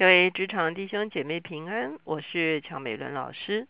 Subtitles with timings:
[0.00, 3.68] 各位职场弟兄姐妹平安，我是乔美伦老师。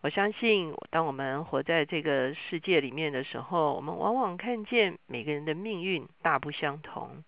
[0.00, 7.22] 我相信，当我们活在这个世界里面的时候，我们往往看见每个人的命运大不相同。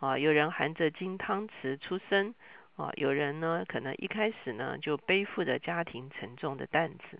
[0.00, 2.34] 啊，有人含着金汤匙出生，
[2.76, 7.18] 啊，有人呢可能一开始呢就背负着家庭沉重的担子。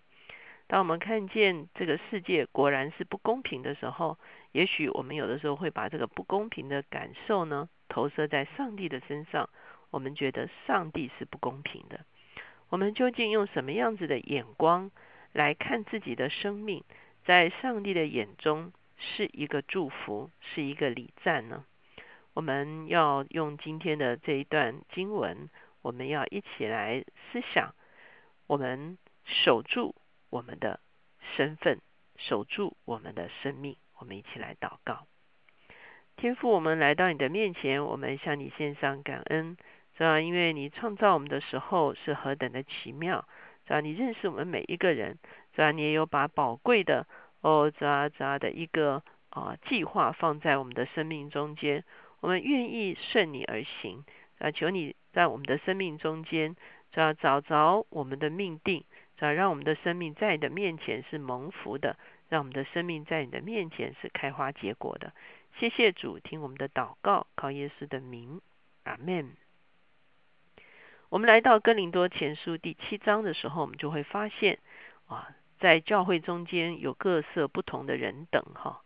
[0.66, 4.18] 当我们看见这个世界果然是不公平的时候，
[4.52, 9.48] 也许我们有的时候会把这个不公平的感受呢投射在上帝的身上。
[9.90, 12.04] 我们觉得上帝是不公平的，
[12.68, 14.90] 我们究竟用什么样子的眼光
[15.32, 16.84] 来看自己的生命？
[17.24, 21.64] 在上帝的眼中是一个祝福，是一个礼赞呢？
[22.34, 25.50] 我们要用今天的这一段经文，
[25.82, 27.74] 我们要一起来思想，
[28.46, 29.94] 我们守住
[30.30, 30.80] 我们的
[31.36, 31.80] 身份，
[32.16, 33.76] 守住我们的生命。
[33.98, 35.08] 我们一起来祷告，
[36.16, 39.56] 天父，我们来到你的面前，我们向你献上感恩。
[39.98, 40.20] 是吧？
[40.20, 43.26] 因为你创造我们的时候是何等的奇妙，
[43.66, 43.80] 是吧？
[43.80, 45.18] 你认识我们每一个人，
[45.56, 45.72] 是吧？
[45.72, 47.04] 你也有把宝贵的
[47.40, 51.82] 哦，咋咋的一个啊计划放在我们的生命中间，
[52.20, 54.04] 我们愿意顺你而行，
[54.38, 56.54] 啊，求你在我们的生命中间，
[56.94, 57.12] 是吧？
[57.14, 58.84] 找着我们的命定，
[59.16, 59.32] 是吧？
[59.32, 65.12] 让我们的生命在你的面前是蒙福的，让我们的生命在你的面前是开花结果的。
[65.58, 68.40] 谢谢主，听我们的祷告，靠耶稣的名，
[68.84, 69.32] 阿门。
[71.10, 74.58] 我们来到哥林多前书第七章的时候，我们就会发现
[75.06, 78.82] 啊，在教会中间有各色不同的人等哈。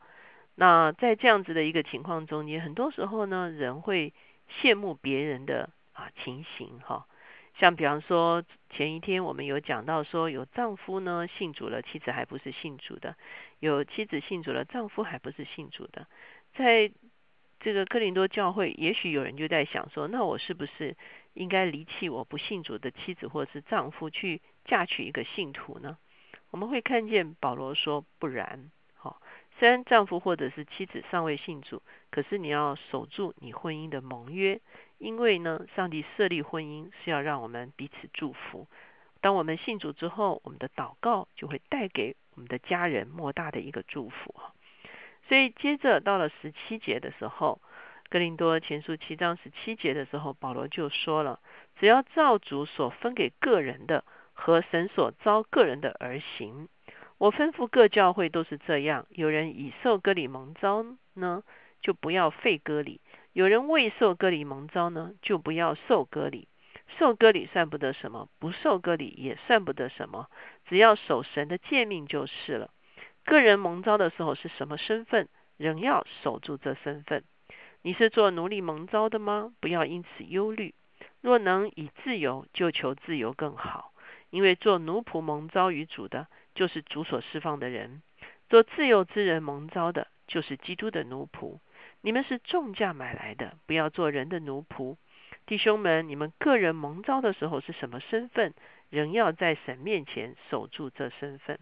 [0.54, 4.14] 那在这样子的一个情况中间，很多时候呢，人会
[4.60, 7.06] 羡慕别人的啊情形哈。
[7.58, 13.14] 像比方说，前一天我们有讲到说，有丈夫呢信主了，妻子还不是信主的；
[13.58, 16.06] 有妻子信主了，丈夫还不是信主的。
[16.54, 16.92] 在
[17.58, 20.96] 这个哥林多教会，也许有人就在想说，那我是不是？
[21.34, 25.96] 应该离弃我不信主的妻子或是丈夫，去嫁娶一个信徒呢？
[26.50, 28.70] 我们会看见保罗说不然。
[28.94, 29.22] 好，
[29.58, 34.60] 虽然丈夫或者是妻子尚未信主，可是你要守住你婚姻的盟约，
[34.98, 38.68] 因为呢，上帝设立婚姻是要让我们彼此祝福。
[39.20, 44.34] 当我们信主之后，我们的祷告就会带给我们的家人莫大的一个祝福。
[45.28, 47.60] 所以接着到了十七节的时候。
[48.12, 51.40] 哥林多前书七章十七节的时候，保罗就说了：
[51.80, 56.68] 只要照主所分给个人的和神所招个人的而行。
[57.16, 59.06] 我吩咐各教会都是这样。
[59.08, 60.84] 有人已受割礼蒙召
[61.14, 61.42] 呢，
[61.80, 63.00] 就不要废割礼；
[63.32, 66.48] 有人未受割礼蒙召呢，就不要受割礼。
[66.98, 70.28] 受割礼算不得什么，不受割礼也算不得什么，
[70.68, 72.68] 只要守神的诫命就是了。
[73.24, 77.24] 个人蒙召的时候是什么身份，仍要守住这身份。
[77.82, 79.52] 你是做奴隶蒙招的吗？
[79.60, 80.74] 不要因此忧虑。
[81.20, 83.92] 若能以自由，就求自由更好。
[84.30, 88.00] 因为做奴仆蒙招于主的，就是主所释放的人；
[88.48, 91.58] 做自由之人蒙招的，就是基督的奴仆。
[92.00, 94.96] 你们是重价买来的，不要做人的奴仆。
[95.44, 98.54] 弟兄们，你们个人蒙招的时候是什么身份，
[98.90, 101.58] 仍要在神面前守住这身份。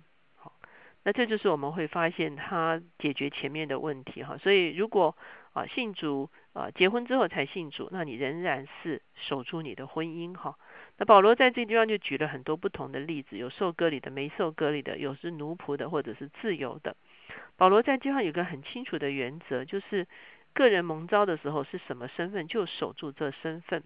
[1.03, 4.37] 那这就是我们会发现他解决前面的问题哈。
[4.39, 5.17] 所以如果
[5.53, 10.57] 啊，信主啊，结婚之后才信主，那你仍然是守住你的婚姻哈。
[10.99, 16.95] 那保罗在这地方就举了很多不同的例子，有受割礼的，没受割礼的，有是奴仆的，或者是自由的。
[17.57, 20.07] 保罗在地方有个很清楚的原则，就是
[20.53, 23.83] 个人蒙召的时候是什么身份，就守住这身份。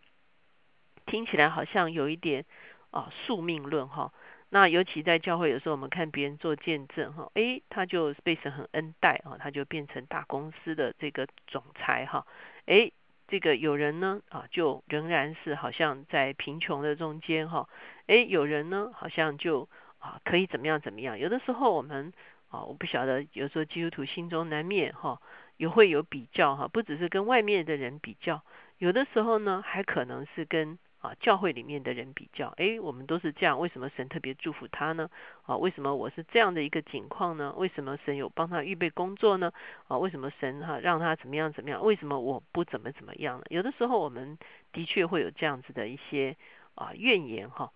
[1.06, 2.44] 听起来好像有一点
[2.90, 4.12] 啊宿命论哈。
[4.54, 12.24] 那尤其在教会，有时候我们看别人做见证，哈，诶，他就被神很恩待啊，他就变成大公司的这个总裁，哈，
[12.66, 12.92] 诶，
[13.26, 17.68] 这个有人呢，啊，就仍然是好像在贫穷的中间，哈，
[18.06, 21.18] 诶，有人呢，好像就啊可以怎么样怎么样。
[21.18, 22.12] 有的时候我们
[22.48, 25.20] 啊，我不晓得，有时候基督徒心中难免哈，
[25.56, 28.40] 也会有比较哈，不只是跟外面的人比较，
[28.78, 30.78] 有的时候呢，还可能是跟。
[31.04, 35.10] 啊，教会里面的人比较，哎，我们都是这样，为什么神特别祝福他呢？
[35.42, 37.52] 啊，为什么我是这样的一个境况呢？
[37.58, 39.52] 为什么神有帮他预备工作呢？
[39.86, 41.84] 啊，为什么神哈让他怎么样怎么样？
[41.84, 43.44] 为什么我不怎么怎么样呢？
[43.50, 44.38] 有的时候我们
[44.72, 46.38] 的确会有这样子的一些
[46.74, 47.70] 啊怨言哈。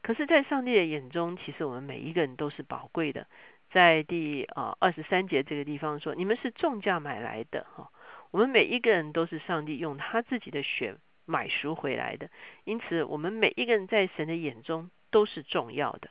[0.00, 3.26] 可是，在上帝的眼中，其实我们每一个人都是宝贵的。
[3.70, 7.90] 在第啊二十三节这个地方说，你们是重价买来的哈。
[8.30, 10.96] 我们每一个人都是上帝用他自己的血。
[11.30, 12.28] 买赎回来的，
[12.64, 16.08] 因此我们每一个人在神的眼中都是重要的。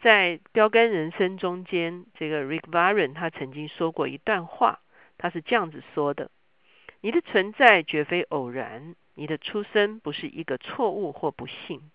[0.00, 4.80] 在标杆人生中间，这个 Rick Warren 他曾经说过一段话，
[5.16, 6.30] 他是这样子说的
[7.00, 11.90] ：“你的存在绝非偶然，你的出生不是一个错误或不幸，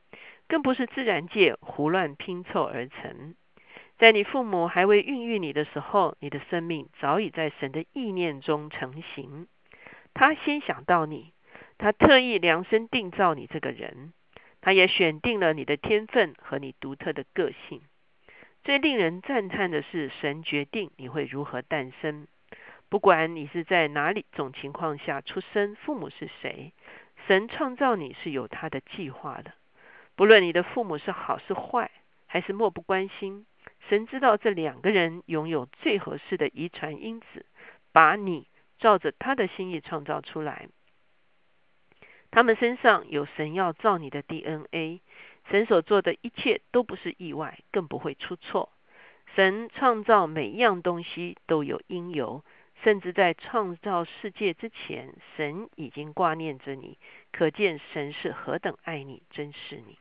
[0.47, 3.35] 更不是自然界胡乱拼凑而成。
[3.99, 9.47] 在你父母还未孕育你的时候，你的生命早已在神的意念中成型。
[10.13, 11.32] 他先想到你，
[11.83, 14.13] 他特意量身定造你这个人，
[14.61, 17.81] 他也选定了你的天分和你独特的个性。
[18.63, 22.25] 最令人赞叹的是，神决定你会如何诞生。
[22.87, 26.71] 不管你是在哪里种情况下出生，父母是谁，
[27.27, 29.51] 神创造你是有他的计划的。
[30.15, 31.91] 不论你的父母是好是坏，
[32.27, 33.45] 还是漠不关心，
[33.89, 37.45] 神知道这两个人拥有最合适的遗传因子，
[37.91, 38.47] 把你
[38.79, 40.69] 照着他的心意创造出来。
[42.33, 45.01] 他们身上有神要造你的 DNA，
[45.51, 48.69] 神所做的一切都不是意外，更不会出错。
[49.35, 52.43] 神创造每一样东西都有因由。
[52.83, 56.97] 甚至在创造世界之前，神已经挂念着你，
[57.31, 59.97] 可见神是何等爱你、珍视你。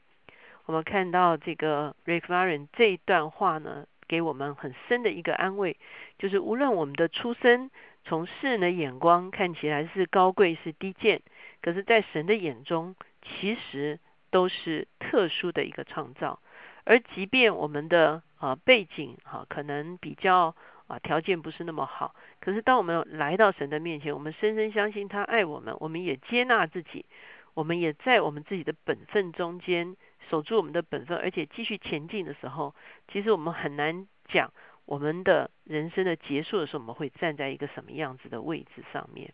[0.64, 5.76] 我们看到这个 Rick Warren 这一段话呢，给我们很深的一个安慰，
[6.18, 7.70] 就是无论我们的出生
[8.04, 11.22] 从世人的眼光看起来是高贵、是低贱，
[11.62, 13.98] 可是，在神的眼中，其实
[14.30, 16.40] 都是特殊的一个创造。
[16.84, 20.54] 而即便我们的啊背景哈，可能比较。
[20.88, 27.06] 啊，条件不是那么好，可是当我们来到神的面前，我们深深相信他爱我们，我们也接纳自己，
[27.54, 29.96] 我们也在我们自己的本分中间
[30.28, 32.74] 守住我们的本分，而且继续前进的时候，
[33.10, 34.52] 其实我们很难讲
[34.84, 39.32] 我们的人生的结束的时候，我们会站在一个什么样子的位置上面。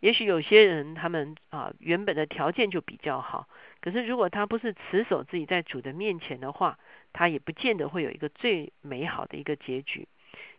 [0.00, 3.48] 也许有些人他们啊原本的条件就比较好，
[3.80, 6.78] 可是如果他不是持守自己在主的面前的话，
[7.12, 10.06] 他也不见得会有一个最美好的一个结局。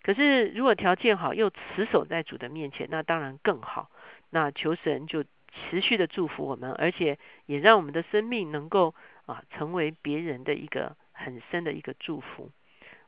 [0.01, 3.89] 可是，如果条件好又持守在主的面前，那当然更好。
[4.29, 8.95] 那求神就持续的祝福我们，而且也让我们的生命能够
[9.25, 12.49] 啊成为别人的一个很深的一个祝福。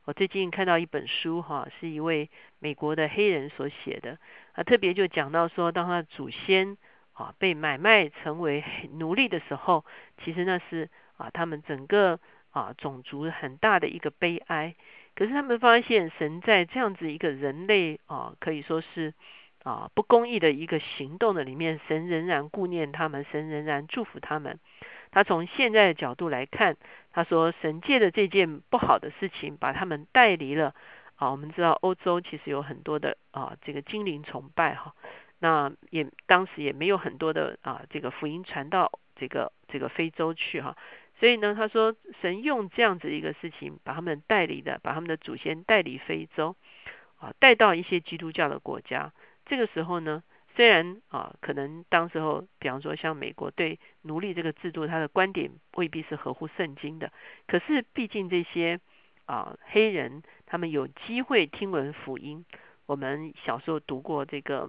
[0.04, 2.28] 我最近看到一本书哈，是一位
[2.58, 4.18] 美国的黑人所写的，
[4.52, 6.76] 啊特别就讲到说，当他的祖先
[7.12, 8.64] 啊被买卖成为
[8.94, 9.84] 奴隶的时候，
[10.24, 12.18] 其实那是啊他们整个
[12.50, 14.74] 啊种族很大的一个悲哀。
[15.14, 19.14] 可是他们发现，神在这样子一个人类啊，可以说是
[19.62, 24.58] 啊不公义的一个行动的里面，神仍然顾念他们，神仍然祝福他们。
[25.12, 26.76] 他从现在的角度来看，
[27.12, 30.74] 他说神借的这件不好的事情，把他们带离了
[31.16, 31.30] 啊。
[31.30, 34.94] 我们知道欧洲其实有很多的啊这个精灵崇拜哈，
[35.38, 40.76] 那也当时也没有很多的啊这个福音传到这个这个非洲去哈。
[41.20, 46.56] 所以呢，他说神用这样子一个事情，把他们带离的，把他们的祖先带离非洲，
[47.20, 49.12] 啊，带到一些基督教的国家。
[49.46, 50.22] 这个时候呢，
[50.54, 57.12] 虽然啊，可能当时候，比方说像美国对奴隶这个制度，他的观点未必是合乎圣经的。
[57.46, 58.78] 可是毕竟这些
[59.24, 62.44] 啊黑人，他们有机会听闻福音。
[62.86, 64.68] 我们小时候读过这个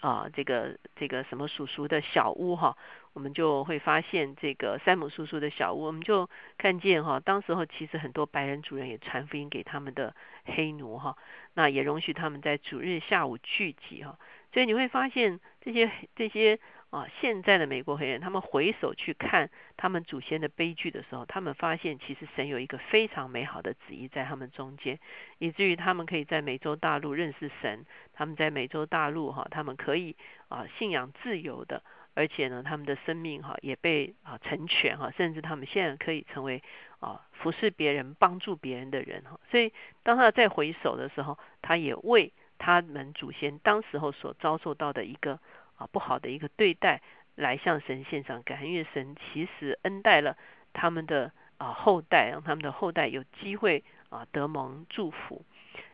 [0.00, 2.76] 啊，这个这个什么叔叔的小屋哈。
[3.12, 11.16] 我们就会发现这个山姆叔叔的小屋，我们就看见哈，当时候其实很多白人主人也传福音给他们的黑奴哈，
[11.54, 14.16] 那也容许他们在主日下午聚集哈，
[14.52, 16.58] 所以你会发现这些这些
[16.90, 24.98] 啊现在的美国黑人，他们回首去看他们祖先的悲剧的时候，他们发现其实神有一个非常美好的旨意在他们中间，
[25.38, 30.16] 以至于他们可以在美洲大陆认识神，他们在美洲大陆哈，他们可以
[30.48, 31.82] 啊信仰自由的。
[32.12, 36.60] 而且呢，他们的生命哈也被啊成全哈，甚至他们现在可以成为
[36.98, 39.38] 啊服侍别人、帮助别人的人哈。
[39.48, 45.40] 所以当他再回首的时候，他也为他们祖先当时候所遭受到的一个
[45.76, 47.00] 啊不好的一个对待，
[47.34, 48.68] 来向神献上感恩。
[48.68, 50.36] 因为神其实恩待了
[50.74, 55.42] 他们的啊后代，让他们的后代有机会啊得蒙祝福。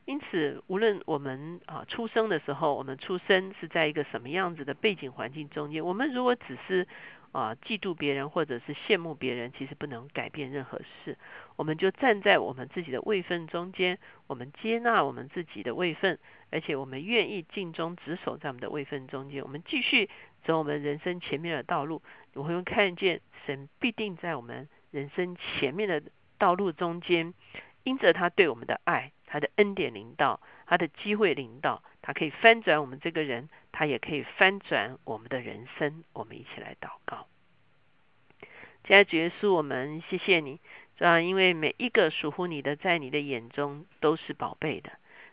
[0.07, 6.87] 因此，无论我们啊出生的时候，我们出生是在一个什么样子的背景环境中间，我们如果只是
[7.37, 11.19] 啊嫉妒别人或者是羡慕别人，其实不能改变任何事。
[11.57, 16.19] 我们就站在我们自己的位分中间，我们接纳我们自己的位分，
[16.51, 20.09] 而且我们愿意尽忠职守在我们的位分中间，我们继续
[20.45, 22.01] 走我们人生前面的道路。
[22.33, 26.03] 我会看见神必定在我们人生前面的
[26.39, 27.35] 道路中间，
[27.85, 29.13] 因着他对我们的爱。
[29.29, 36.05] 他的恩典领导，他的机会领导，他可以翻转我们这个人，他也可以翻转我们的人生。
[36.13, 37.27] 我们一起来祷告。
[38.87, 40.61] 现在主耶稣，我们谢谢你，
[40.99, 44.91] 是吧因为每一个属乎你的，在你的眼中都是宝贝的。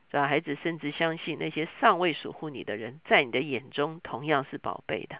[0.10, 5.18] 是吧孩子甚至相信那些尚未属乎你的人，在你的眼中同样是宝贝的。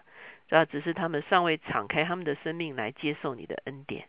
[0.48, 4.06] 主要只是他们尚未敞开他们的生命来接受你的恩典。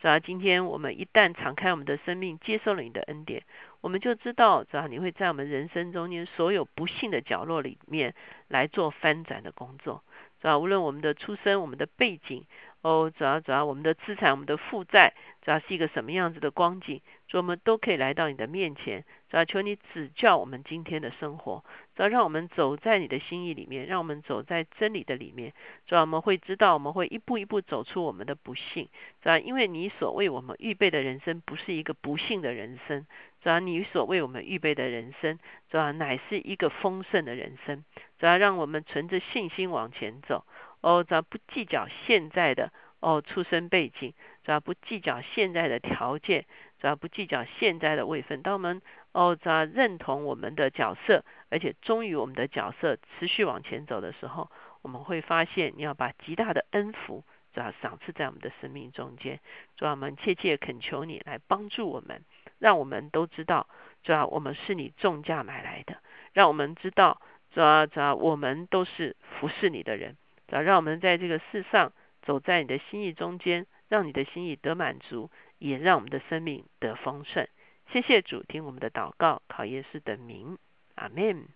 [0.00, 3.42] 主要今天我们一旦敞开我们的生命，接受了你的恩典，
[3.80, 8.14] 我们就知道，主要你会在我们人生中间所有不幸的角落里面
[8.48, 10.02] 来做翻转的工作。
[10.40, 12.44] 主要无论我们的出身、我们的背景，
[12.82, 15.14] 哦，主要主要我们的资产、我们的负债，
[15.46, 19.04] 主要是一个什么样子的光景，主我们都可以来到你的面前。
[19.30, 21.62] 主要求你指教我们今天的生活，
[21.94, 25.52] 主要让我们走在你的心意里面，让我们走在真理的里面。
[25.86, 28.88] 主要我们会知道，我们会一步一步走出我们的不幸。
[29.22, 33.06] 主要因为你所为我们预备的人生不是一个不幸的人生，
[33.40, 35.38] 主要你所为我们预备的人生，
[35.70, 37.84] 主要乃是一个丰盛的人生。
[38.18, 40.44] 主要让我们存着信心往前走。
[40.80, 44.12] 哦，主要不计较现在的哦出生背景，
[44.44, 46.44] 主要不计较现在的条件，
[46.80, 48.42] 主要不计较现在的位分。
[48.42, 54.50] 当我们哦，在认同我们的角色，而且忠于我们的角色，持续往前走的时候，
[54.82, 57.24] 我们会发现，你要把极大的恩福，
[57.54, 59.40] 主要赏赐在我们的生命中间。
[59.76, 62.22] 主要我们切切恳求你来帮助我们，
[62.58, 63.66] 让我们都知道，
[64.02, 65.96] 主要我们是你重价买来的，
[66.34, 67.20] 让我们知道，
[67.52, 70.16] 主要主要我们都是服侍你的人。
[70.48, 71.92] 主要让我们在这个世上
[72.26, 77.46] 走在你的心意中间，让你的心意得满足，也让我们的生命得丰盛。
[77.92, 80.58] 谢谢主，听我们的祷告，考耶稣的名，
[80.96, 81.46] 阿门。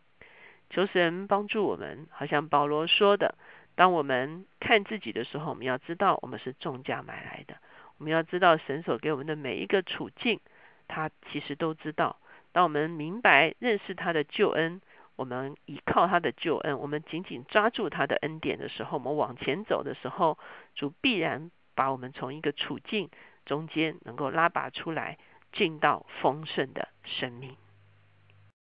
[0.71, 3.35] 求神帮助我们，好像保罗说的：，
[3.75, 7.57] 当我们看自己的时候，我们要知道我们是重价买来的。
[7.99, 10.39] 我们要知道神所给我们的每一个处境，
[10.87, 12.17] 他其实都知道。
[12.53, 14.81] 当我们明白认识他的救恩，
[15.21, 20.39] 我们依靠他的救恩，我们紧紧抓住他的恩典的时候，我们往前走的时候，
[20.75, 23.11] 主必然把我们从一个处境
[23.45, 25.19] 中间能够拉拔出来。
[25.53, 27.57] 进到丰盛的生命。